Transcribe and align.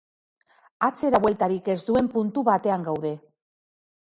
Atzerabueltarik 0.87 1.69
ez 1.75 1.77
duen 1.91 2.09
puntu 2.17 2.45
batean 2.49 2.89
gaude. 2.89 3.15